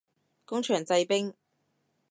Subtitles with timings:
[0.45, 1.35] 工場製冰